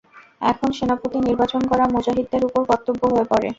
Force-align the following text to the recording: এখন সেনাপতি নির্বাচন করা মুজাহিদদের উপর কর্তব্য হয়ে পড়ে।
এখন 0.41 0.69
সেনাপতি 0.77 1.17
নির্বাচন 1.27 1.61
করা 1.71 1.85
মুজাহিদদের 1.93 2.41
উপর 2.47 2.61
কর্তব্য 2.69 3.01
হয়ে 3.11 3.29
পড়ে। 3.31 3.49